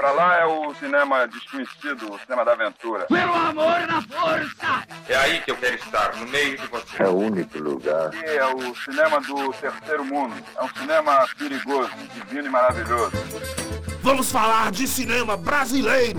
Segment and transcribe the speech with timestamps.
[0.00, 3.04] Pra lá é o cinema desconhecido, o cinema da aventura.
[3.04, 4.86] Pelo amor da força!
[5.06, 7.02] É aí que eu quero estar, no meio de você.
[7.02, 8.06] É o único lugar.
[8.06, 10.34] Aqui é o cinema do terceiro mundo.
[10.56, 13.12] É um cinema perigoso, divino e maravilhoso.
[14.00, 16.18] Vamos falar de cinema brasileiro!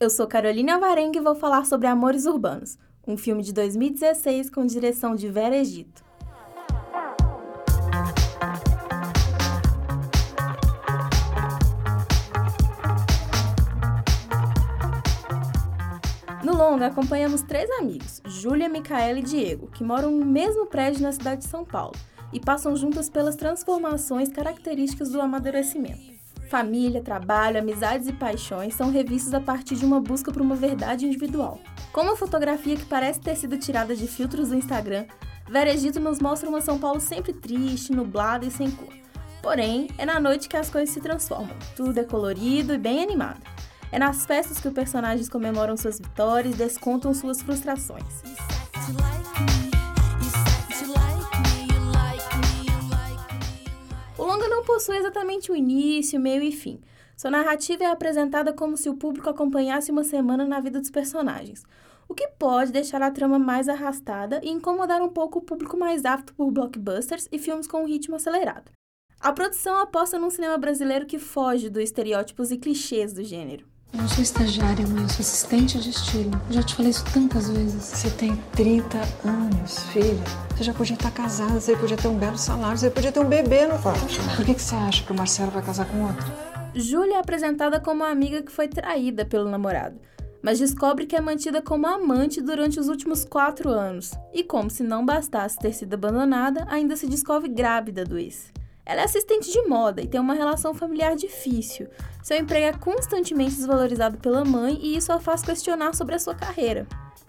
[0.00, 4.64] Eu sou Carolina Alvarenga e vou falar sobre Amores Urbanos, um filme de 2016 com
[4.64, 6.03] direção de Vera Egito.
[16.44, 21.10] No longa, acompanhamos três amigos, Júlia, Micaela e Diego, que moram no mesmo prédio na
[21.10, 21.94] cidade de São Paulo
[22.34, 26.12] e passam juntas pelas transformações características do amadurecimento.
[26.50, 31.06] Família, trabalho, amizades e paixões são revistos a partir de uma busca por uma verdade
[31.06, 31.58] individual.
[31.94, 35.06] Com uma fotografia que parece ter sido tirada de filtros do Instagram,
[35.48, 38.92] Vera Egito nos mostra uma São Paulo sempre triste, nublada e sem cor.
[39.42, 41.56] Porém, é na noite que as coisas se transformam.
[41.74, 43.53] Tudo é colorido e bem animado.
[43.94, 48.24] É nas festas que os personagens comemoram suas vitórias e descontam suas frustrações.
[54.18, 56.80] O longa não possui exatamente o início, meio e fim.
[57.16, 61.62] Sua narrativa é apresentada como se o público acompanhasse uma semana na vida dos personagens,
[62.08, 66.04] o que pode deixar a trama mais arrastada e incomodar um pouco o público mais
[66.04, 68.72] apto por blockbusters e filmes com um ritmo acelerado.
[69.20, 73.72] A produção aposta num cinema brasileiro que foge dos estereótipos e clichês do gênero.
[73.94, 76.32] Eu não sou estagiária, mãe, eu sou assistente de estilo.
[76.48, 77.80] Eu já te falei isso tantas vezes.
[77.80, 80.18] Você tem 30 anos, filha.
[80.50, 83.28] Você já podia estar casada, você podia ter um belo salário, você podia ter um
[83.28, 84.04] bebê no quarto.
[84.34, 86.26] Por que, que você acha que o Marcelo vai casar com outro?
[86.74, 90.00] Júlia é apresentada como uma amiga que foi traída pelo namorado,
[90.42, 94.10] mas descobre que é mantida como amante durante os últimos quatro anos.
[94.32, 98.52] E como se não bastasse ter sido abandonada, ainda se descobre grávida do ex.
[98.86, 101.88] Ela é assistente de moda e tem uma relação familiar difícil.
[102.22, 106.34] Seu emprego é constantemente desvalorizado pela mãe e isso a faz questionar sobre a sua
[106.34, 106.86] carreira.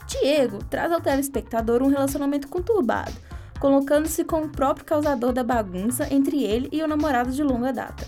[0.07, 3.13] Diego traz ao telespectador um relacionamento conturbado,
[3.59, 8.05] colocando-se como o próprio causador da bagunça entre ele e o namorado de longa data.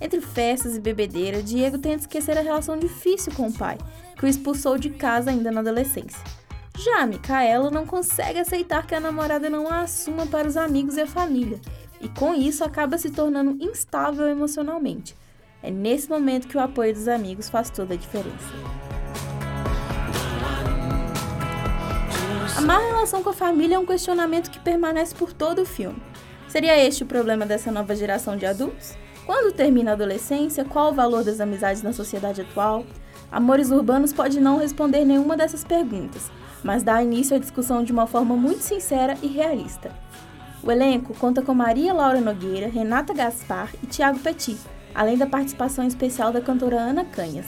[0.00, 3.78] Entre festas e bebedeira, Diego tenta esquecer a relação difícil com o pai,
[4.16, 6.22] que o expulsou de casa ainda na adolescência.
[6.76, 11.02] Já Micaela não consegue aceitar que a namorada não a assuma para os amigos e
[11.02, 11.60] a família,
[12.04, 15.16] e com isso acaba se tornando instável emocionalmente.
[15.62, 18.52] É nesse momento que o apoio dos amigos faz toda a diferença.
[22.58, 26.00] A má relação com a família é um questionamento que permanece por todo o filme.
[26.46, 28.94] Seria este o problema dessa nova geração de adultos?
[29.24, 32.84] Quando termina a adolescência, qual o valor das amizades na sociedade atual?
[33.32, 36.30] Amores Urbanos pode não responder nenhuma dessas perguntas,
[36.62, 40.03] mas dá início à discussão de uma forma muito sincera e realista.
[40.66, 44.56] O elenco conta com Maria Laura Nogueira, Renata Gaspar e Tiago Petit,
[44.94, 47.44] além da participação especial da cantora Ana Canhas.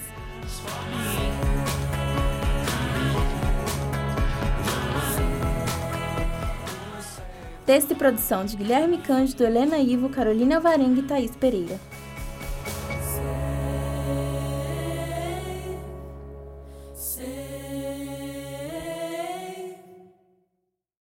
[7.65, 11.81] Texto e produção de Guilherme Cândido, Helena Ivo, Carolina Varenga e Thaís Pereira.